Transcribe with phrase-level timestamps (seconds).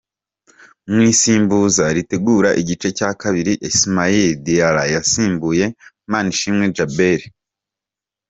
[0.91, 5.65] Mu isimbuza ritegura igice cya kabiri, Ismaila Diarra yasimbuye
[6.11, 7.21] Manishimwe Djabel.